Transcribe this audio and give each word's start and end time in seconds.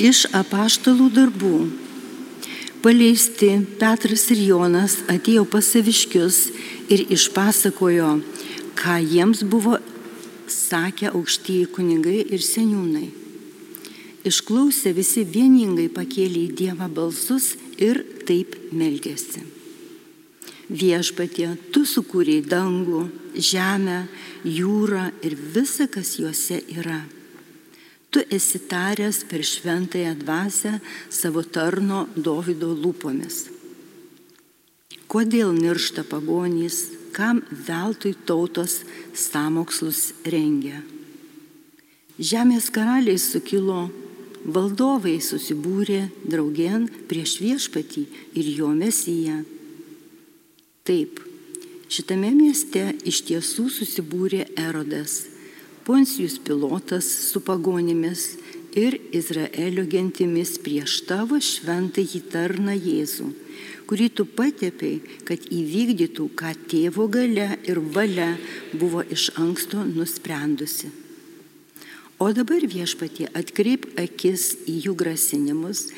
Iš 0.00 0.26
apaštalų 0.32 1.10
darbų. 1.12 1.56
Paleisti 2.82 3.50
Petras 3.78 4.24
ir 4.32 4.40
Jonas 4.48 4.96
atėjo 5.12 5.44
pas 5.44 5.66
saviškius 5.68 6.38
ir 6.90 7.04
išpasakojo, 7.12 8.16
ką 8.74 8.96
jiems 9.04 9.44
buvo 9.44 9.76
sakę 10.48 11.12
aukštieji 11.12 11.68
kunigai 11.76 12.24
ir 12.24 12.40
seniūnai. 12.40 13.08
Išklausę 14.24 14.94
visi 14.96 15.26
vieningai 15.26 15.88
pakėlė 15.92 16.46
į 16.48 16.52
Dievą 16.58 16.88
balsus 16.88 17.52
ir 17.76 18.02
taip 18.26 18.56
melgėsi. 18.72 19.44
Viešpatie, 20.72 21.50
tu 21.70 21.84
sukūrėjai 21.84 22.48
dangų, 22.48 23.08
žemę, 23.36 24.06
jūrą 24.46 25.10
ir 25.20 25.36
visa, 25.36 25.84
kas 25.84 26.16
juose 26.16 26.62
yra. 26.72 27.02
Tu 28.12 28.20
esi 28.28 28.58
taręs 28.68 29.24
per 29.24 29.40
šventąją 29.40 30.12
dvasę 30.20 30.72
savo 31.08 31.40
tarno 31.42 32.04
Davido 32.16 32.68
lūpomis. 32.76 33.48
Kodėl 35.08 35.54
niršta 35.56 36.04
pagonys, 36.04 36.76
kam 37.16 37.40
veltui 37.68 38.12
tautos 38.28 38.82
samokslus 39.16 40.12
rengia? 40.28 40.82
Žemės 42.20 42.68
karaliai 42.68 43.16
sukilo, 43.16 43.88
valdovai 44.44 45.16
susibūrė 45.24 46.04
draugien 46.28 46.84
prieš 47.08 47.38
viešpatį 47.40 48.06
ir 48.36 48.54
jo 48.60 48.68
mesiją. 48.76 49.40
Taip, 50.84 51.24
šitame 51.88 52.36
mieste 52.36 52.90
iš 53.08 53.24
tiesų 53.28 53.70
susibūrė 53.72 54.50
Erodas, 54.60 55.31
Poncijus 55.84 56.38
pilotas 56.38 57.04
su 57.04 57.40
pagonimis 57.40 58.36
ir 58.78 59.00
Izraelio 59.12 59.84
gentimis 59.84 60.54
prieš 60.62 61.00
tavo 61.08 61.40
šventąjį 61.42 62.20
tarną 62.32 62.76
Jėzų, 62.76 63.26
kurį 63.90 64.08
tu 64.16 64.24
patepiai, 64.38 65.00
kad 65.28 65.42
įvykdytų, 65.50 66.28
ką 66.38 66.54
tėvo 66.70 67.08
gale 67.12 67.56
ir 67.68 67.82
valia 67.94 68.30
buvo 68.72 69.02
iš 69.02 69.32
anksto 69.42 69.82
nusprendusi. 69.84 70.92
O 72.22 72.30
dabar 72.30 72.62
viešpatie 72.62 73.26
atkreip 73.34 73.88
akis 73.98 74.52
į 74.70 74.76
jų 74.86 74.92
grasinimus 74.94 75.88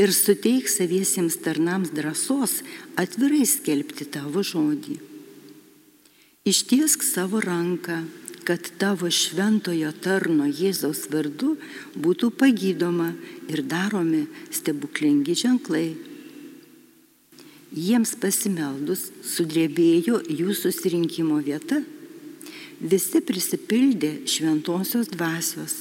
ir 0.00 0.14
suteik 0.16 0.70
saviesiems 0.72 1.36
tarnams 1.44 1.92
drąsos 1.92 2.62
atvirai 2.96 3.44
skelbti 3.44 4.08
tavo 4.08 4.40
žodį. 4.40 4.96
Ištiesk 6.48 7.04
savo 7.04 7.42
ranką, 7.44 8.00
kad 8.44 8.68
tavo 8.80 9.08
šventojo 9.10 9.90
tarno 10.04 10.46
Jėzaus 10.48 11.06
vardu 11.12 11.54
būtų 11.96 12.30
pagydoma 12.40 13.12
ir 13.48 13.64
daromi 13.64 14.26
stebuklingi 14.52 15.36
ženklai. 15.44 15.88
Jiems 17.74 18.14
pasimeldus 18.22 19.08
sudrėbėjo 19.26 20.20
jų 20.30 20.54
susirinkimo 20.54 21.40
vieta 21.42 21.80
visi 22.80 23.22
prisipildė 23.24 24.12
šventosios 24.30 25.10
dvasios 25.10 25.80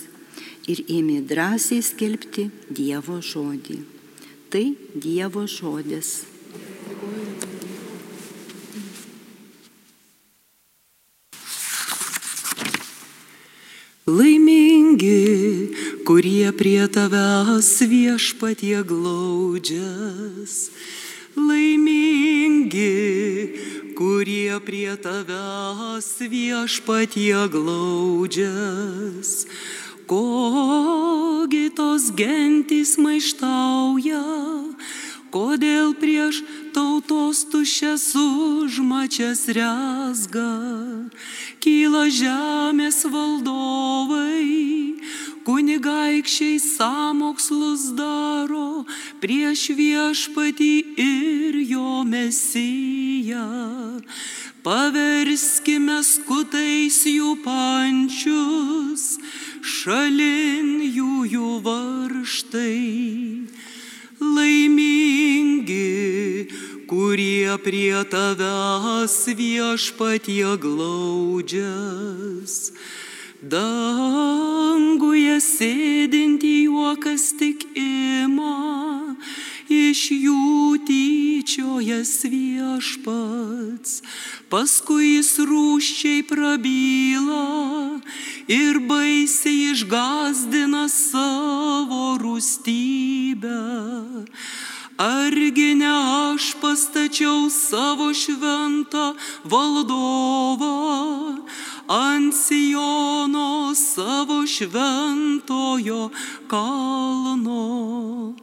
ir 0.70 0.84
ėmė 0.88 1.22
drąsiai 1.28 1.84
skelbti 1.84 2.50
Dievo 2.72 3.20
žodį. 3.22 3.82
Tai 4.54 4.66
Dievo 4.96 5.46
žodis. 5.50 6.22
Laimingi, 14.04 15.20
kurie 16.14 16.54
prie 16.54 16.86
tavęs 16.88 17.82
viešpatie 17.90 18.84
glaudžias. 18.86 20.70
Laimingi, 21.34 22.78
kurie 23.98 24.60
prie 24.62 24.94
tavęs 24.94 26.22
viešpatie 26.22 27.50
glaudžias. 27.50 29.30
Kogi 30.06 31.74
tos 31.74 32.14
gentys 32.14 32.94
maištauja, 33.02 34.22
kodėl 35.34 35.98
prieš 35.98 36.46
tautos 36.78 37.42
tušęs 37.50 38.14
užmačias 38.22 39.50
rezga, 39.50 40.54
kyla 41.58 42.06
žemės 42.14 43.02
valdovai, 43.10 44.94
kunigaikščiai 45.48 46.60
samokslus 46.64 47.90
daro 47.98 48.84
prieš 49.24 49.64
viešpatį 49.78 50.74
ir 51.04 51.58
jo 51.72 52.04
mesiją. 52.08 53.48
Paverskime 54.64 56.00
skutais 56.08 57.02
jų 57.10 57.34
pančius, 57.44 59.20
šalin 59.60 60.80
jų 60.88 61.26
jų 61.34 61.50
varštai. 61.66 62.88
Laimingi, 64.24 65.84
kurie 66.88 67.58
prie 67.66 68.06
tavęs 68.08 69.18
viešpatie 69.36 70.56
glaudžias 70.64 72.56
Danguje 73.44 75.36
sėdinti 75.44 76.52
juokas 76.64 77.34
tik 77.36 77.66
ima, 77.76 79.18
iš 79.68 80.04
jų 80.16 80.80
tyčiojas 80.88 82.14
viešpats, 82.24 83.98
paskui 84.48 85.18
jis 85.18 85.34
rūščiai 85.44 86.24
prabyla 86.30 88.00
ir 88.48 88.80
baisiai 88.88 89.74
išgazdina 89.74 90.88
savo 90.88 92.16
rūstybę. 92.24 93.60
Argi 95.04 95.74
ne 95.76 95.92
aš 95.92 96.54
pastačiau 96.62 97.50
savo 97.52 98.14
šventą 98.16 99.16
valdovą, 99.44 101.42
ant 101.88 102.34
Sijono 102.34 103.76
savo 103.76 104.48
šventojo 104.48 106.10
kalno. 106.48 108.36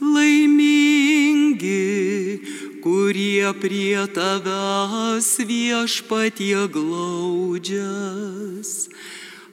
Laimingi, 0.00 1.66
kurie 2.82 3.52
prie 3.60 4.06
tavęs 4.14 5.38
viešpatie 5.42 6.68
glaudžias. 6.70 8.08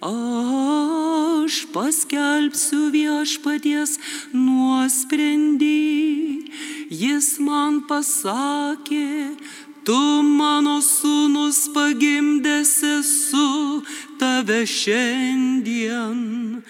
Aš 0.06 1.66
paskelbsiu 1.74 2.92
viešpaties 2.94 3.98
nuosprendį, 4.38 5.72
jis 6.94 7.40
man 7.42 7.82
pasakė, 7.90 9.34
Tu 9.86 10.02
mano 10.26 10.80
sūnus 10.82 11.68
pagimdęs 11.70 12.74
esu 12.90 13.50
tave 14.18 14.64
šiandien. 14.66 16.64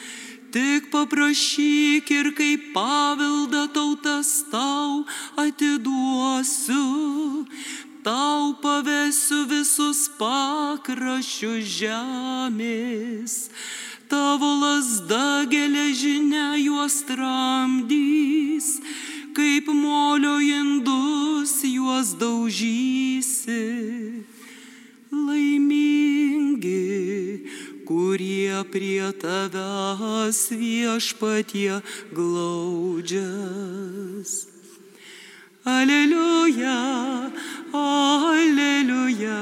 Tik 0.51 0.89
paprašyk 0.91 2.11
ir 2.11 2.27
kaip 2.35 2.65
paveldą 2.75 3.63
tautas 3.71 4.43
tau 4.51 5.05
atiduosiu. 5.39 6.83
Tau 8.03 8.51
pavesiu 8.59 9.47
visus 9.47 10.11
pakraščių 10.19 11.53
žemės. 11.79 13.37
Tavo 14.11 14.51
lasda 14.59 15.47
geležinė 15.49 16.59
juos 16.67 16.99
tramdys 17.07 18.75
kaip 19.35 19.67
molio 19.67 20.39
indus 20.39 21.63
juos 21.63 22.15
daužysi. 22.19 23.65
Laimingi, 25.11 26.85
kurie 27.87 28.63
prie 28.71 29.11
tavęs 29.21 30.39
viešpatie 30.59 31.81
glaudžias. 32.15 33.35
Aleliuja, 35.65 36.79
aleliuja, 37.73 39.41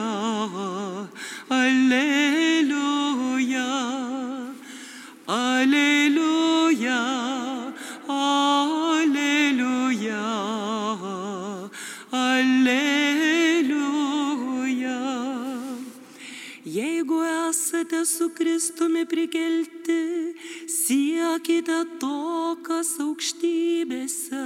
esate 17.93 18.05
su 18.05 18.29
Kristumi 18.29 19.05
prikelti, 19.05 20.33
siekite 20.67 21.85
to, 21.99 22.57
kas 22.63 22.99
aukštybėse, 22.99 24.45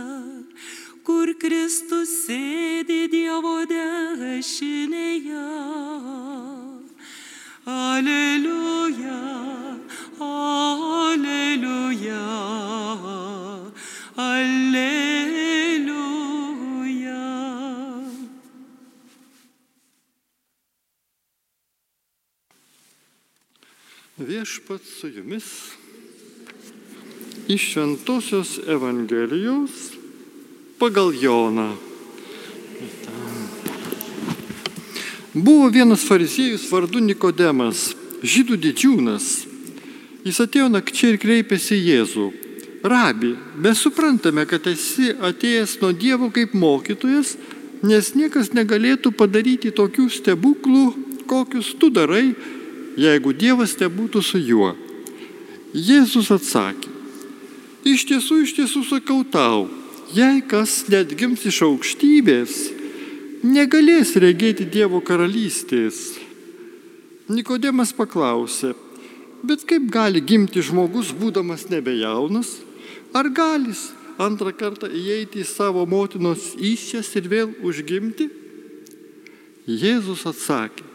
kur 1.03 1.33
Kristus 1.39 2.09
sėdi 2.25 3.07
Dievo 3.11 3.65
dešinėje. 3.69 5.45
Aleliuja, 7.65 9.21
aleliuja, 10.19 12.25
aleliuja. 14.15 15.07
Viešpat 24.17 24.81
su 24.99 25.07
jumis 25.07 25.43
iš 27.47 27.71
Šventojios 27.71 28.59
Evangelijos 28.67 29.69
pagal 30.79 31.13
Joną. 31.21 31.75
Buvo 35.33 35.69
vienas 35.69 36.07
fariziejus 36.07 36.65
vardu 36.71 36.97
Nikodemas, 36.99 37.93
žydų 38.25 38.57
didžiūnas. 38.57 39.29
Jis 40.25 40.41
atėjo 40.41 40.71
nakčiai 40.73 41.13
ir 41.13 41.21
kreipėsi 41.21 41.77
į 41.77 41.85
Jėzų. 41.91 42.27
Rabi, 42.89 43.35
mes 43.61 43.85
suprantame, 43.85 44.49
kad 44.49 44.65
esi 44.65 45.13
atėjęs 45.13 45.77
nuo 45.83 45.93
Dievo 45.93 46.33
kaip 46.33 46.57
mokytojas, 46.57 47.37
nes 47.85 48.15
niekas 48.17 48.49
negalėtų 48.57 49.13
padaryti 49.13 49.69
tokių 49.69 50.09
stebuklų, 50.09 50.85
kokius 51.29 51.75
tu 51.77 51.93
darai, 51.93 52.31
jeigu 52.97 53.33
Dievas 53.33 53.75
nebūtų 53.79 54.23
su 54.25 54.41
juo. 54.41 54.73
Jėzus 55.77 56.31
atsakė, 56.33 56.89
iš 57.85 58.07
tiesų, 58.09 58.41
iš 58.45 58.55
tiesų 58.57 58.83
sakau 58.87 59.21
tau, 59.27 59.67
jei 60.15 60.41
kas 60.41 60.85
net 60.89 61.13
gims 61.19 61.43
iš 61.45 61.61
aukštybės, 61.67 62.55
negalės 63.45 64.15
regėti 64.17 64.65
Dievo 64.65 65.01
karalystės. 65.03 66.17
Nikodemas 67.27 67.91
paklausė, 67.93 68.73
bet 69.43 69.65
kaip 69.67 69.89
gali 69.91 70.23
gimti 70.23 70.63
žmogus, 70.63 71.11
būdamas 71.11 71.67
nebejaunas? 71.69 72.55
Ar 73.13 73.27
galis 73.29 73.89
antrą 74.17 74.53
kartą 74.55 74.87
įeiti 74.89 75.43
į 75.43 75.47
savo 75.47 75.83
motinos 75.85 76.53
iščias 76.55 77.11
ir 77.19 77.27
vėl 77.29 77.51
užgimti? 77.67 78.29
Jėzus 79.67 80.23
atsakė, 80.29 80.86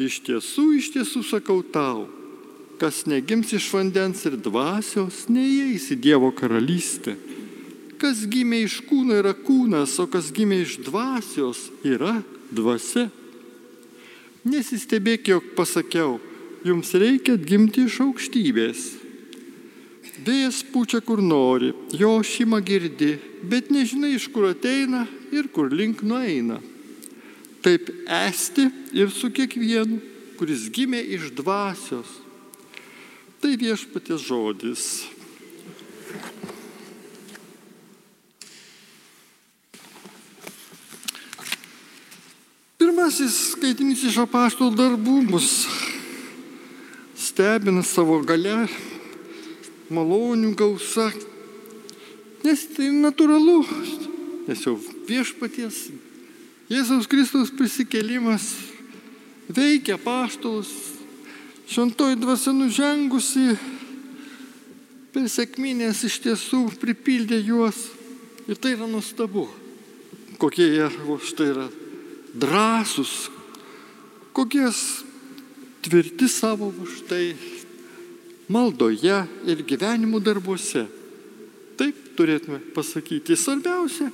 iš 0.00 0.20
tiesų, 0.26 0.64
iš 0.78 0.90
tiesų 0.94 1.22
sakau 1.26 1.60
tau, 1.62 2.06
kas 2.80 3.04
negims 3.10 3.52
iš 3.56 3.68
vandens 3.74 4.24
ir 4.28 4.38
dvasios, 4.40 5.26
neįeis 5.28 5.90
į 5.92 5.98
Dievo 6.00 6.30
karalystę. 6.36 7.16
Kas 8.00 8.22
gimė 8.24 8.62
iš 8.64 8.78
kūno 8.88 9.18
yra 9.20 9.34
kūnas, 9.36 9.98
o 10.00 10.06
kas 10.08 10.30
gimė 10.32 10.62
iš 10.64 10.78
dvasios 10.86 11.66
yra 11.84 12.22
dvasia. 12.48 13.10
Nesistebėk, 14.48 15.28
jog 15.28 15.52
pasakiau, 15.58 16.16
jums 16.64 16.94
reikia 16.96 17.36
atgimti 17.36 17.84
iš 17.84 18.00
aukštybės. 18.06 18.88
Vėjas 20.20 20.60
pučia 20.68 20.98
kur 21.00 21.22
nori, 21.24 21.70
jo 21.96 22.18
šimą 22.20 22.58
girdi, 22.64 23.14
bet 23.48 23.70
nežinai 23.72 24.12
iš 24.18 24.26
kur 24.32 24.50
ateina 24.50 25.06
ir 25.32 25.48
kur 25.48 25.72
link 25.72 26.02
nueina. 26.04 26.58
Taip 27.60 27.90
esti 28.08 28.68
ir 28.96 29.10
su 29.12 29.28
kiekvienu, 29.32 30.00
kuris 30.40 30.68
gimė 30.72 31.02
iš 31.16 31.30
dvasios. 31.36 32.08
Tai 33.40 33.52
viešpatės 33.60 34.24
žodis. 34.24 34.86
Pirmasis 42.80 43.36
skaitinys 43.52 44.06
iš 44.08 44.22
apaštų 44.24 44.72
darbų 44.76 45.20
mus 45.28 45.52
stebina 47.20 47.82
savo 47.84 48.18
gale, 48.24 48.66
malonių 49.92 50.54
gausa, 50.56 51.10
nes 52.44 52.64
tai 52.74 52.88
natūralu, 52.92 53.60
nes 54.48 54.64
jau 54.64 54.74
viešpaties 55.08 55.78
Jėzaus 56.70 57.08
Kristaus 57.10 57.50
prisikėlimas 57.50 58.44
veikia 59.50 59.96
paštus, 59.98 60.68
šventoji 61.66 62.14
dvasia 62.22 62.52
nužengusi 62.54 63.56
per 65.10 65.26
sėkminės 65.26 66.04
iš 66.06 66.20
tiesų 66.22 66.60
pripildė 66.78 67.40
juos 67.42 67.88
ir 68.46 68.54
tai 68.54 68.76
yra 68.76 68.86
nuostabu, 68.86 69.48
kokie 70.38 70.68
jie 70.70 70.86
štai 71.26 71.48
yra 71.50 71.66
drąsus, 72.38 73.14
kokie 74.30 74.68
tvirti 75.82 76.28
savo 76.30 76.70
štai 76.86 77.32
maldoje 78.46 79.24
ir 79.50 79.64
gyvenimo 79.66 80.22
darbuose. 80.22 80.86
Taip 81.74 82.14
turėtume 82.14 82.60
pasakyti. 82.76 83.34
Svarbiausia, 83.34 84.10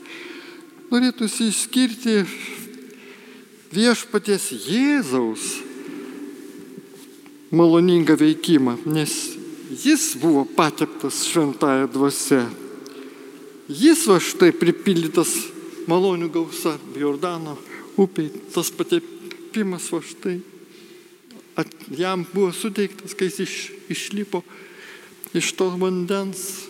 norėtųsi 0.91 1.49
išskirti 1.51 2.21
viešpaties 3.75 4.51
Jėzaus 4.71 5.47
maloningą 7.51 8.17
veikimą, 8.19 8.79
nes 8.87 9.37
jis 9.71 10.15
buvo 10.23 10.45
pateptas 10.45 11.25
šventąją 11.27 11.89
dvasę. 11.91 12.43
Jis 13.67 14.05
va 14.07 14.21
štai 14.23 14.53
pripildytas 14.55 15.33
malonių 15.91 16.31
gausa 16.35 16.77
Jordano 16.95 17.57
upiai, 17.99 18.31
tas 18.55 18.71
patepimas 18.71 19.91
va 19.91 20.03
štai 20.05 20.39
at, 21.57 21.71
jam 21.91 22.27
buvo 22.35 22.53
suteiktas, 22.53 23.17
kai 23.17 23.31
jis 23.31 23.41
iš, 23.43 23.55
išlipo 23.91 24.43
iš 25.37 25.53
to 25.57 25.71
vandens 25.81 26.67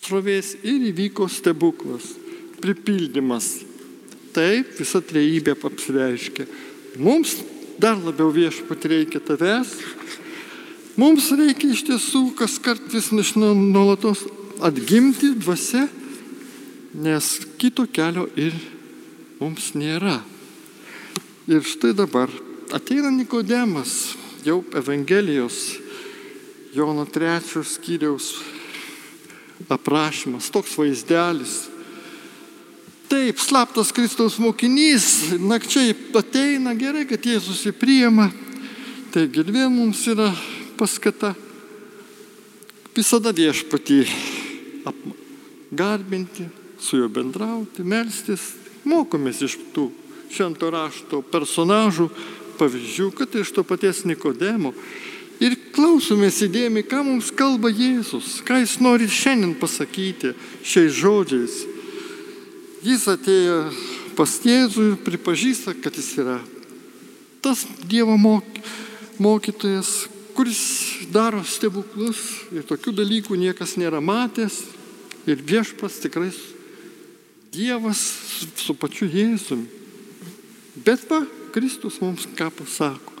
srovės 0.00 0.54
ir 0.62 0.88
įvyko 0.90 1.28
stebuklas, 1.30 2.14
pripildymas. 2.62 3.60
Taip 4.34 4.76
visa 4.78 5.00
trejybė 5.02 5.56
apsireiškia. 5.58 6.46
Mums 7.00 7.38
dar 7.80 7.98
labiau 7.98 8.30
viešpat 8.34 8.86
reikia 8.92 9.22
tavęs. 9.24 9.72
Mums 11.00 11.30
reikia 11.32 11.72
iš 11.72 11.84
tiesų 11.88 12.22
kas 12.38 12.58
kart 12.62 12.90
vis 12.92 13.10
nuolatos 13.14 14.26
atgimti 14.60 15.32
dvasia, 15.38 15.86
nes 16.92 17.30
kito 17.56 17.86
kelio 17.88 18.26
ir 18.36 18.54
mums 19.40 19.72
nėra. 19.78 20.18
Ir 21.48 21.64
štai 21.64 21.94
dabar 21.96 22.30
ateina 22.74 23.10
Nikodemas, 23.10 24.12
jau 24.44 24.60
Evangelijos 24.76 25.80
Jono 26.70 27.02
trečios 27.02 27.74
skyriaus 27.74 28.36
aprašymas, 29.66 30.52
toks 30.54 30.76
vaizdelis. 30.78 31.69
Taip, 33.10 33.40
slaptas 33.42 33.90
Kristaus 33.90 34.36
mokinys, 34.38 35.32
nakčiai 35.42 35.96
ateina 36.14 36.76
gerai, 36.78 37.02
kad 37.10 37.24
Jėzus 37.26 37.64
įpriema. 37.66 38.28
Taigi 39.10 39.42
vėl 39.48 39.66
mums 39.66 40.04
yra 40.06 40.28
paskata 40.78 41.32
visada 42.94 43.32
viešpatį 43.34 43.98
garbinti, 45.74 46.46
su 46.78 47.00
juo 47.00 47.08
bendrauti, 47.10 47.82
melstis. 47.82 48.52
Mokomės 48.86 49.42
iš 49.42 49.58
tų 49.74 49.88
švento 50.30 50.70
rašto 50.70 51.24
personažų, 51.34 52.06
pavyzdžių, 52.62 53.08
kad 53.18 53.34
iš 53.42 53.50
to 53.58 53.66
paties 53.66 54.04
Nikodemo. 54.06 54.70
Ir 55.42 55.58
klausomės 55.74 56.38
įdėmiai, 56.46 56.86
ką 56.86 57.02
mums 57.10 57.34
kalba 57.34 57.74
Jėzus, 57.74 58.38
ką 58.46 58.62
jis 58.62 58.78
nori 58.78 59.10
šiandien 59.10 59.58
pasakyti 59.58 60.36
šiais 60.62 60.94
žodžiais. 61.02 61.60
Jis 62.80 63.04
atėjo 63.12 63.58
pas 64.16 64.38
Jėzų 64.44 64.86
ir 64.92 64.96
pripažįsta, 65.04 65.74
kad 65.76 65.96
jis 65.96 66.14
yra 66.22 66.38
tas 67.44 67.66
Dievo 67.88 68.16
mokytojas, 69.20 70.08
kuris 70.36 70.60
daro 71.12 71.42
stebuklus 71.44 72.20
ir 72.52 72.64
tokių 72.68 72.94
dalykų 73.02 73.36
niekas 73.36 73.76
nėra 73.80 74.00
matęs. 74.00 74.62
Ir 75.28 75.42
viešpas 75.44 76.00
tikrai 76.00 76.30
Dievas 77.52 78.00
su 78.56 78.72
pačiu 78.78 79.08
Jėzumi. 79.10 79.68
Bet 80.80 81.04
va, 81.10 81.24
Kristus 81.52 81.98
mums 82.00 82.24
ką 82.38 82.48
pasako. 82.54 83.16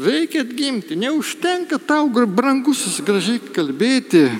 Reikia 0.00 0.46
atgimti, 0.46 0.96
neužtenka 0.96 1.76
tau 1.82 2.08
brangusis 2.08 3.02
gražiai 3.04 3.42
kalbėti. 3.52 4.30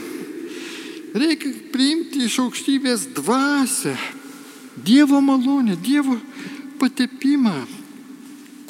Reikia 1.10 1.50
priimti 1.72 2.24
iš 2.26 2.38
aukštybės 2.44 3.10
dvasę, 3.16 3.96
Dievo 4.80 5.18
malonę, 5.20 5.74
Dievo 5.76 6.14
patepimą, 6.78 7.66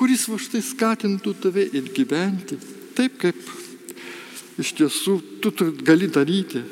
kuris 0.00 0.24
va 0.30 0.38
štai 0.40 0.62
skatintų 0.64 1.34
tave 1.42 1.66
ir 1.68 1.90
gyventi 1.94 2.56
taip, 2.96 3.18
kaip 3.20 3.38
iš 4.60 4.72
tiesų 4.76 5.16
tu 5.40 5.52
gali 5.84 6.08
daryti, 6.10 6.62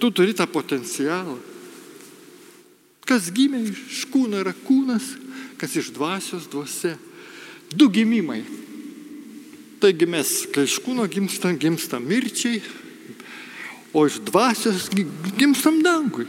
tu 0.00 0.10
turi 0.12 0.36
tą 0.36 0.46
potencialą. 0.48 1.36
Kas 3.08 3.28
gimė 3.34 3.64
iš 3.72 4.04
kūno 4.12 4.38
yra 4.40 4.54
kūnas, 4.54 5.16
kas 5.60 5.74
iš 5.76 5.90
dvasios 5.96 6.46
dvasia. 6.52 6.94
Du 7.74 7.90
gimimai. 7.90 8.44
Taigi 9.80 10.06
mes, 10.08 10.30
kai 10.52 10.64
iš 10.68 10.78
kūno 10.84 11.06
gimstam, 11.10 11.56
gimstam 11.58 12.06
mirčiai, 12.06 12.60
o 13.92 14.06
iš 14.06 14.20
dvasios 14.26 14.88
gi- 14.94 15.06
gimstam 15.38 15.82
dangui. 15.82 16.26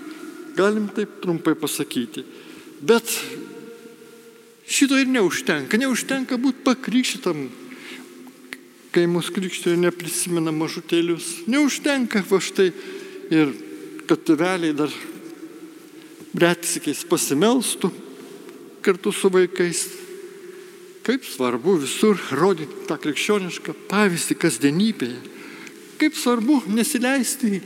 Galim 0.56 0.90
taip 0.92 1.22
trumpai 1.22 1.56
pasakyti. 1.56 2.24
Bet 2.82 3.08
šito 4.68 4.98
ir 5.00 5.08
neužtenka. 5.08 5.78
Neužtenka 5.78 6.38
būti 6.42 6.64
pakrikštytam, 6.66 7.46
kai 8.92 9.06
mūsų 9.08 9.36
krikštė 9.38 9.76
neprisimena 9.80 10.52
mažutėlius. 10.52 11.46
Neužtenka 11.48 12.24
va 12.28 12.42
štai 12.44 12.72
ir 13.32 13.54
kad 14.10 14.26
tėveliai 14.28 14.76
dar 14.76 14.92
retsykiais 16.36 17.06
pasimelstų 17.08 17.92
kartu 18.84 19.14
su 19.16 19.30
vaikais. 19.32 19.86
Kaip 21.02 21.24
svarbu 21.26 21.80
visur 21.82 22.20
rodyti 22.38 22.86
tą 22.90 22.98
krikščionišką 23.02 23.74
pavyzdį 23.90 24.36
kasdienybėje. 24.38 25.22
Kaip 26.02 26.18
svarbu 26.18 26.64
nesileisti 26.74 27.60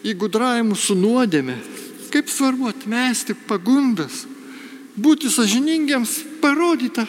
į 0.00 0.14
gudravimus 0.16 0.86
su 0.88 0.96
nuodėme. 0.96 1.58
Kaip 2.10 2.30
svarbu 2.32 2.70
atmesti 2.70 3.36
pagundas. 3.46 4.24
Būti 5.00 5.30
sažiningiams, 5.30 6.16
parodyta 6.40 7.04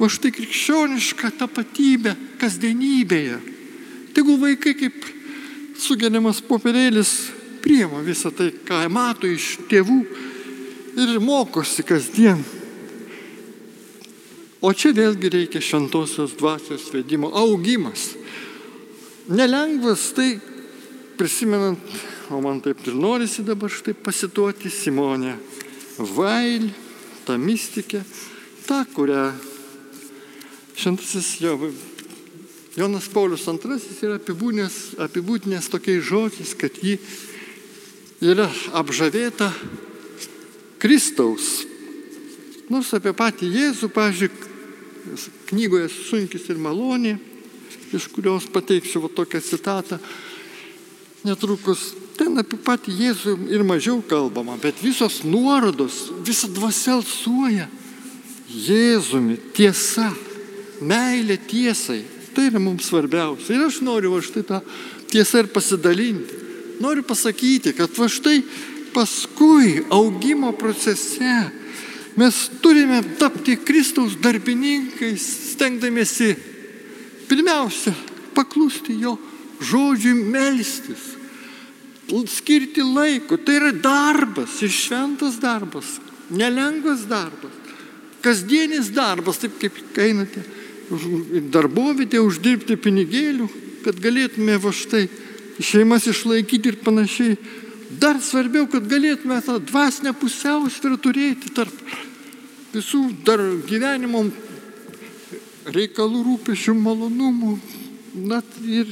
va 0.00 0.08
štai 0.08 0.32
krikščionišką 0.34 1.30
tapatybę 1.38 2.16
kasdienybėje. 2.40 3.36
Tegul 4.16 4.40
vaikai 4.40 4.74
kaip 4.78 4.96
sugeriamas 5.80 6.40
popierėlis 6.44 7.12
priema 7.60 8.00
visą 8.04 8.32
tai, 8.34 8.50
ką 8.50 8.82
mato 8.92 9.28
iš 9.28 9.58
tėvų 9.70 10.00
ir 10.98 11.20
mokosi 11.22 11.84
kasdien. 11.86 12.40
O 14.60 14.72
čia 14.76 14.92
vėlgi 14.92 15.30
reikia 15.32 15.62
šventosios 15.64 16.34
dvasios 16.36 16.90
vedimo 16.92 17.30
augimas. 17.36 18.10
Nelengvas 19.30 20.10
tai, 20.10 20.40
prisimenant, 21.14 21.78
o 22.30 22.40
man 22.42 22.58
taip 22.58 22.82
ir 22.90 22.96
norisi 22.98 23.44
dabar 23.46 23.70
štai 23.70 23.94
pasituoti 23.94 24.70
Simonę 24.70 25.36
Vail, 26.16 26.66
tą 27.22 27.36
mystikę, 27.38 28.02
tą, 28.66 28.82
kurią 28.90 29.30
šventasis 30.74 31.40
jo, 31.44 31.54
Jonas 32.76 33.06
Paulius 33.12 33.46
II 33.46 33.78
yra 34.02 34.18
apibūdinęs, 34.18 34.98
apibūdinęs 34.98 35.70
tokiais 35.70 36.02
žodžiais, 36.10 36.56
kad 36.58 36.82
ji 36.82 36.98
yra 38.18 38.50
apžavėta 38.74 39.52
Kristaus. 40.82 41.68
Nors 42.66 42.90
apie 42.98 43.14
patį 43.14 43.54
Jėzų, 43.54 43.94
pažiūrėk, 43.94 44.46
knygoje 45.50 45.90
Sunkis 45.90 46.50
ir 46.50 46.58
malonė, 46.58 47.18
iš 47.96 48.08
kurios 48.12 48.48
pateiksiu 48.52 49.02
va 49.04 49.10
tokią 49.14 49.40
citatą, 49.44 49.98
netrukus 51.24 51.90
ten 52.20 52.36
apie 52.40 52.58
patį 52.60 52.94
Jėzų 53.00 53.36
ir 53.52 53.64
mažiau 53.64 54.00
kalbama, 54.04 54.58
bet 54.60 54.80
visos 54.84 55.22
nuorodos, 55.24 56.08
visa 56.26 56.48
dvasia 56.52 56.98
alsuoja 56.98 57.68
Jėzumi, 58.50 59.38
tiesa, 59.54 60.10
meilė 60.82 61.38
tiesai. 61.38 62.02
Tai 62.34 62.46
yra 62.48 62.60
mums 62.62 62.88
svarbiausia. 62.90 63.54
Ir 63.54 63.66
aš 63.66 63.80
noriu 63.82 64.12
va 64.14 64.20
štai 64.22 64.42
tą 64.46 64.60
tiesą 65.10 65.44
ir 65.44 65.50
pasidalinti. 65.54 66.38
Noriu 66.82 67.04
pasakyti, 67.06 67.74
kad 67.76 67.94
va 67.98 68.08
štai 68.10 68.40
paskui 68.94 69.84
augimo 69.92 70.52
procese 70.58 71.50
mes 72.18 72.38
turime 72.62 73.00
tapti 73.20 73.56
Kristaus 73.56 74.16
darbininkais, 74.20 75.24
stengdamėsi 75.54 76.34
pirmiausia 77.30 77.94
paklusti 78.34 78.98
jo 79.00 79.16
žodžiui 79.60 80.26
melstis, 80.32 81.14
skirti 82.26 82.82
laiko. 82.82 83.38
Tai 83.38 83.56
yra 83.60 83.72
darbas, 83.72 84.58
iššventas 84.66 85.38
darbas, 85.42 85.98
nelengvas 86.30 87.06
darbas, 87.10 87.54
kasdienis 88.24 88.90
darbas, 88.94 89.38
taip 89.42 89.60
kaip 89.62 89.78
einate 90.00 90.42
darbovietė 91.54 92.18
uždirbti 92.18 92.74
pinigėlių, 92.82 93.46
kad 93.84 94.00
galėtume 94.02 94.56
va 94.58 94.72
štai 94.74 95.06
šeimas 95.62 96.08
išlaikyti 96.10 96.72
ir 96.72 96.78
panašiai. 96.82 97.36
Dar 98.00 98.18
svarbiau, 98.22 98.66
kad 98.70 98.86
galėtume 98.90 99.38
tą 99.42 99.58
dvasinę 99.62 100.12
pusiausvyrą 100.18 100.98
turėti 101.02 101.50
tarp 101.54 101.74
visų 102.74 103.02
dar 103.26 103.42
gyvenimo 103.66 104.24
reikalų, 105.68 106.22
rūpešių, 106.26 106.74
malonumų, 106.78 107.56
net 108.30 108.58
ir 108.64 108.90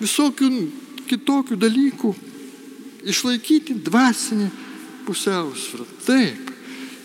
visokių 0.00 0.50
kitokių 1.06 1.58
dalykų. 1.60 2.12
Išlaikyti 3.06 3.76
dvasinį 3.86 4.48
pusiausvyrą. 5.06 5.86
Taip. 6.06 6.52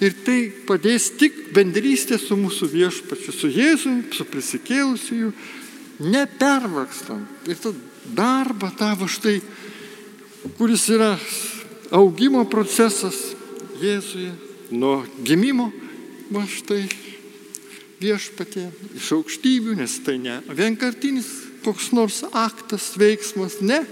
Ir 0.01 0.15
tai 0.25 0.37
padės 0.65 1.11
tik 1.13 1.51
bendrystė 1.53 2.17
su 2.17 2.33
mūsų 2.39 2.71
viešpačiu, 2.71 3.33
su 3.35 3.49
Jėzumi, 3.53 4.07
su 4.17 4.25
prisikėlusiu, 4.25 5.29
nepervakstant. 6.01 7.45
Ir 7.45 7.59
tą 7.61 7.75
darbą 8.17 8.71
tavo 8.79 9.05
štai, 9.05 9.37
kuris 10.57 10.87
yra 10.89 11.13
augimo 11.93 12.47
procesas 12.49 13.35
Jėzuje, 13.81 14.33
nuo 14.73 15.03
gimimo, 15.25 15.69
va 16.33 16.47
štai 16.49 16.87
viešpatė, 18.01 18.67
iš 18.97 19.11
aukštybių, 19.17 19.77
nes 19.79 19.99
tai 20.05 20.17
ne 20.21 20.39
vienkartinis 20.49 21.29
koks 21.65 21.91
nors 21.93 22.23
aktas, 22.33 22.91
veiksmas, 22.97 23.59
ne. 23.61 23.83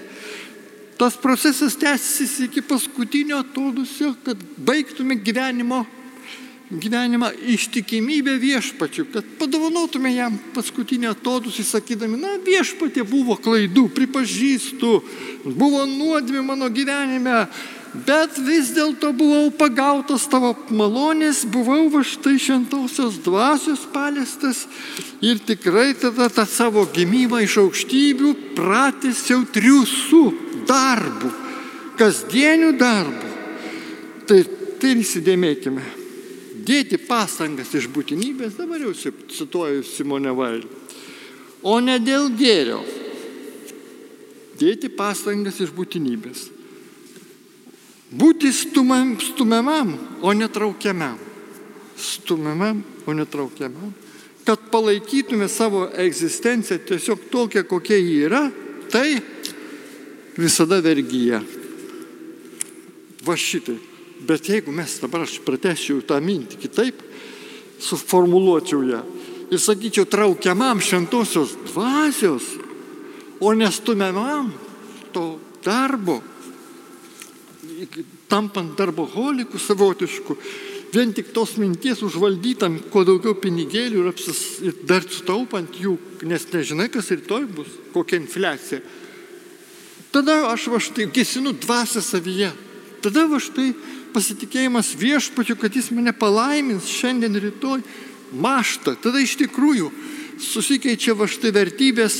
Tas 1.00 1.16
procesas 1.22 1.78
tęsis 1.80 2.39
iki 2.50 2.63
paskutinio 2.66 3.39
atodusio, 3.39 4.16
kad 4.25 4.42
baigtume 4.58 5.16
gyvenimo 5.16 5.86
gyvenimą 6.70 7.32
ištikimybę 7.50 8.36
viešpačiu, 8.38 9.08
kad 9.10 9.25
padovanotume 9.39 10.12
jam 10.13 10.36
paskutinį 10.54 11.10
atodusį, 11.10 11.66
sakydami, 11.66 12.20
na 12.22 12.36
viešpatė 12.46 13.01
buvo 13.10 13.34
klaidų, 13.42 13.88
pripažįstu, 13.96 14.92
buvo 15.50 15.82
nuodėmė 15.89 16.44
mano 16.46 16.70
gyvenime, 16.70 17.48
bet 17.93 18.38
vis 18.46 18.72
dėlto 18.75 19.12
buvau 19.17 19.50
pagautas 19.55 20.27
tavo 20.29 20.53
malonės, 20.69 21.43
buvau 21.50 21.88
va 21.93 22.03
štai 22.05 22.38
šventosios 22.41 23.19
dvasios 23.25 23.86
paliestas 23.93 24.65
ir 25.25 25.41
tikrai 25.41 25.93
tada 25.98 26.29
tą 26.29 26.46
savo 26.50 26.86
gimimą 26.93 27.41
iš 27.46 27.60
aukštybių 27.63 28.34
pratęsiau 28.58 29.46
triusų 29.53 30.24
darbų, 30.69 31.31
kasdienių 32.00 32.75
darbų. 32.77 33.34
Tai, 34.29 34.43
tai 34.77 34.93
įsidėmėkime 35.01 36.00
dėti 36.69 37.00
pastangas 37.01 37.74
iš 37.74 37.88
būtinybės, 37.89 38.60
dabar 38.60 38.84
jau 38.84 38.93
cituoju 38.93 39.81
Simonę 39.88 40.34
Vailį, 40.38 40.69
o 41.65 41.79
ne 41.81 41.98
dėl 42.03 42.29
gėrio. 42.38 42.84
Dėti 44.60 44.91
pastangas 44.91 45.62
iš 45.63 45.72
būtinybės. 45.74 46.59
Būti 48.10 48.50
stumam, 48.56 49.13
stumiamam, 49.22 49.94
o 50.22 50.34
netraukiamam. 50.34 51.18
Stumiamam, 52.00 52.82
o 53.06 53.13
netraukiamam. 53.13 53.92
Kad 54.48 54.70
palaikytume 54.72 55.50
savo 55.51 55.86
egzistenciją 55.94 56.80
tiesiog 56.88 57.28
tokią, 57.30 57.63
kokia 57.70 58.00
ji 58.01 58.16
yra, 58.25 58.42
tai 58.89 59.20
visada 60.39 60.80
vergyja. 60.82 61.44
Va 63.25 63.38
šitai. 63.38 63.78
Bet 64.25 64.50
jeigu 64.50 64.74
mes 64.75 64.98
dabar 65.00 65.24
aš 65.28 65.38
pratęsiu 65.46 66.01
tą 66.08 66.18
mintį 66.24 66.58
kitaip, 66.60 67.06
suformuluočiau 67.80 68.82
ją 68.89 69.04
ir 69.50 69.60
sakyčiau 69.60 70.06
traukiamam 70.06 70.82
šventosios 70.82 71.56
dvasios, 71.72 72.44
o 73.39 73.54
nestumiamam 73.54 74.51
to 75.13 75.39
darbo, 75.63 76.20
tampant 78.29 78.75
darboholikų 78.77 79.59
savotiškų, 79.59 80.38
vien 80.93 81.13
tik 81.13 81.33
tos 81.33 81.55
minties 81.62 82.01
užvaldytam, 82.05 82.79
kuo 82.93 83.03
daugiau 83.05 83.36
pinigėlių 83.38 84.03
ir, 84.03 84.09
apsis, 84.13 84.41
ir 84.65 84.77
dar 84.89 85.05
sutaupant 85.05 85.77
jų, 85.77 85.98
nes 86.29 86.48
nežinai, 86.53 86.89
kas 86.93 87.12
rytoj 87.13 87.45
bus, 87.53 87.69
kokia 87.93 88.19
infliacija. 88.21 88.81
Tada 90.13 90.41
aš 90.50 90.69
va 90.74 90.81
štai 90.81 91.05
gesinu 91.13 91.53
dvasę 91.53 92.01
savyje. 92.01 92.50
Tada 93.03 93.27
va 93.29 93.38
štai 93.41 93.71
pasitikėjimas 94.13 94.95
viešpačiu, 94.98 95.55
kad 95.59 95.75
jis 95.75 95.91
mane 95.93 96.13
palaimins 96.17 96.89
šiandien, 96.89 97.38
rytoj, 97.38 97.83
mašta. 98.33 98.95
Tada 98.98 99.21
iš 99.21 99.38
tikrųjų 99.43 99.91
susikeičia 100.41 101.13
va 101.17 101.29
štai 101.29 101.53
vertybės 101.55 102.17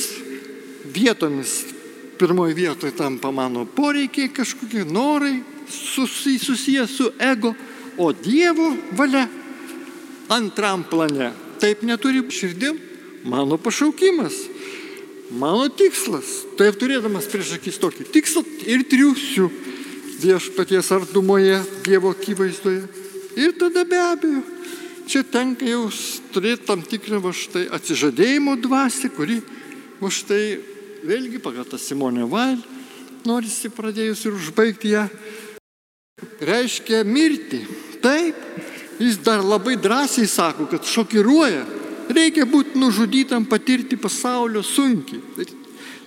vietomis. 0.94 1.76
pirmoji 2.20 2.54
vietoje 2.54 2.92
tampa 2.92 3.32
mano 3.32 3.66
poreikiai, 3.66 4.28
kažkokie 4.28 4.84
norai 4.84 5.40
susiję 5.70 6.88
su 6.88 7.12
ego, 7.18 7.56
o 7.98 8.14
Dievo 8.14 8.76
valia 8.92 9.28
antram 10.30 10.84
plane. 10.84 11.32
Taip 11.60 11.84
neturi 11.84 12.24
širdim 12.32 12.80
mano 13.24 13.58
pašaukimas, 13.58 14.34
mano 15.32 15.68
tikslas. 15.70 16.46
Taip 16.58 16.80
turėdamas 16.80 17.28
prieš 17.32 17.58
akis 17.58 17.80
tokį 17.82 18.08
tikslą 18.14 18.46
ir 18.68 18.86
triusiu 18.88 19.50
viešpaties 20.20 20.92
artumoje, 20.96 21.60
Dievo 21.84 22.14
akivaizdoje. 22.16 22.88
Ir 23.40 23.54
tada 23.60 23.86
be 23.88 24.00
abejo, 24.00 24.42
čia 25.08 25.24
tenka 25.24 25.68
jau 25.68 25.88
turėti 26.34 26.66
tam 26.68 26.82
tikrą 26.84 27.22
va 27.24 27.32
štai 27.36 27.68
atsižadėjimo 27.76 28.58
dvasį, 28.64 29.12
kuri 29.16 29.40
va 30.00 30.12
štai 30.12 30.60
vėlgi 31.08 31.40
pagal 31.44 31.68
tą 31.68 31.80
Simonę 31.80 32.28
Vail, 32.30 32.60
norisi 33.28 33.72
pradėjus 33.72 34.26
ir 34.28 34.36
užbaigti 34.36 34.94
ją, 34.96 35.06
reiškia 36.42 37.04
mirti. 37.04 37.62
Taip, 38.02 38.36
jis 39.00 39.20
dar 39.24 39.44
labai 39.44 39.76
drąsiai 39.80 40.28
sako, 40.28 40.70
kad 40.72 40.88
šokiruoja, 40.88 41.66
reikia 42.10 42.48
būti 42.50 42.80
nužudytam 42.80 43.46
patirti 43.50 44.00
pasaulio 44.00 44.64
sunkiai. 44.64 45.48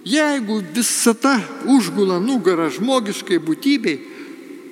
Jeigu 0.02 0.58
visata 0.74 1.36
užgula 1.70 2.18
nugarą 2.18 2.70
žmogiškai 2.74 3.38
būtybei, 3.38 4.00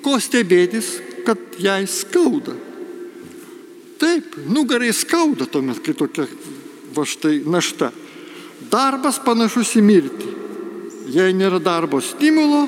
ko 0.03 0.17
stebėtis, 0.19 0.97
kad 1.27 1.39
jai 1.61 1.85
skauda. 1.87 2.57
Taip, 4.01 4.35
nugarai 4.49 4.95
skauda 4.97 5.47
tuomet, 5.47 5.83
kai 5.85 5.95
tokia 5.95 6.25
va 6.97 7.05
štai 7.07 7.43
našta. 7.47 7.93
Darbas 8.73 9.21
panašus 9.23 9.77
į 9.77 9.85
mirtį. 9.85 10.31
Jei 11.11 11.35
nėra 11.37 11.61
darbo 11.63 12.01
stimulo 12.05 12.65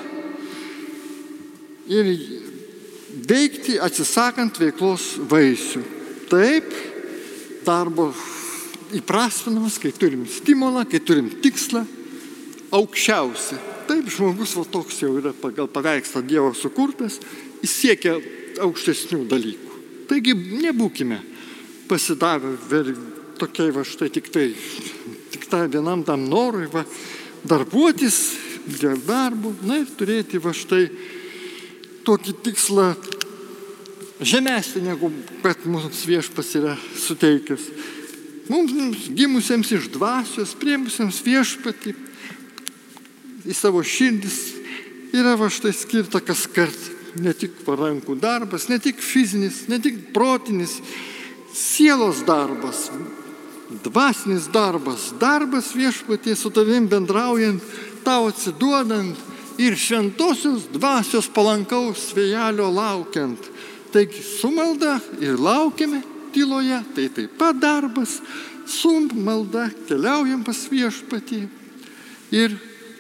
ir 1.89 2.09
veikti 3.13 3.79
atsisakant 3.83 4.59
veiklos 4.61 5.17
vaisių. 5.31 5.83
Taip, 6.31 6.71
darbo 7.67 8.11
įprastinamas, 8.97 9.79
kai 9.81 9.93
turim 9.97 10.25
stimulą, 10.29 10.85
kai 10.89 11.01
turim 11.05 11.29
tikslą, 11.43 11.85
aukščiausi. 12.73 13.59
Taip, 13.89 14.09
žmogus 14.13 14.55
va 14.57 14.65
toks 14.73 15.03
jau 15.03 15.13
yra 15.21 15.35
pagal 15.37 15.69
paveikslą 15.73 16.23
Dievo 16.25 16.53
sukurtas, 16.57 17.19
jis 17.63 17.77
siekia 17.83 18.17
aukštesnių 18.63 19.27
dalykų. 19.31 19.81
Taigi 20.11 20.35
nebūkime 20.37 21.21
pasidavę 21.89 22.57
tokiai 23.41 23.73
va 23.75 23.85
štai 23.87 24.09
tik 24.13 24.31
tai, 24.33 24.51
tik 25.33 25.49
tai 25.51 25.67
vienam 25.73 26.05
tam 26.07 26.25
norui 26.31 26.69
va, 26.73 26.85
darbuotis 27.49 28.21
dėl 28.79 29.01
darbų, 29.07 29.57
na 29.67 29.81
ir 29.83 29.91
turėti 29.99 30.41
va 30.43 30.53
štai 30.55 30.87
tokį 32.07 32.35
tikslą 32.47 32.93
žemesnį, 34.23 34.85
negu 34.87 35.11
kad 35.43 35.67
mums 35.67 36.05
viešpas 36.07 36.55
yra 36.59 36.77
suteikęs. 36.99 37.69
Mums 38.51 39.09
gimusiems 39.15 39.71
iš 39.75 39.89
dvasios, 39.95 40.57
priemusiems 40.59 41.21
viešpatį 41.25 41.95
į 43.47 43.55
savo 43.57 43.83
širdis 43.87 44.39
yra 45.15 45.37
va 45.39 45.51
štai 45.53 45.73
skirta 45.77 46.23
kas 46.25 46.47
kart. 46.51 46.91
Ne 47.13 47.35
tik 47.37 47.59
parankų 47.67 48.17
darbas, 48.17 48.71
ne 48.73 48.79
tik 48.81 49.03
fizinis, 49.05 49.67
ne 49.69 49.77
tik 49.83 49.99
protinis, 50.15 50.79
sielos 51.53 52.23
darbas, 52.25 52.87
dvasinis 53.85 54.47
darbas, 54.53 55.11
darbas 55.21 55.75
viešpatie 55.77 56.33
su 56.37 56.49
tavim 56.49 56.89
bendraujant, 56.89 57.61
tau 58.07 58.31
atsiduodant 58.31 59.21
ir 59.63 59.77
šventosios 59.79 60.67
dvasios 60.75 61.29
palankaus 61.31 62.11
vėjelio 62.17 62.67
laukiant. 62.75 63.51
Taigi 63.93 64.23
su 64.25 64.51
malda 64.51 64.97
ir 65.23 65.39
laukiame 65.39 66.01
tyloje, 66.33 66.81
tai 66.97 67.09
taip 67.13 67.37
pat 67.39 67.59
darbas, 67.61 68.19
su 68.67 68.95
malda 69.13 69.69
keliaujam 69.89 70.43
pas 70.47 70.65
viešpatį 70.71 71.43
ir 72.33 72.57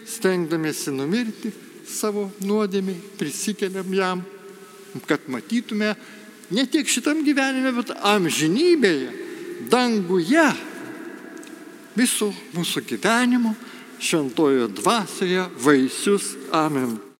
stengdamėsi 0.08 0.92
numirti 0.94 1.52
savo 1.88 2.28
nuodėmiai, 2.44 3.00
prisikeliam 3.18 3.88
jam, 3.96 4.22
kad 5.08 5.24
matytume 5.32 5.94
ne 6.52 6.66
tik 6.68 6.90
šitam 6.92 7.24
gyvenime, 7.24 7.72
bet 7.74 7.94
amžinybėje, 7.96 9.10
danguje 9.72 10.46
viso 11.96 12.30
mūsų 12.54 12.84
gyvenimo 12.88 13.54
šventojo 14.02 14.66
dvasioje 14.68 15.46
vaisius. 15.62 16.34
Amen. 16.52 16.98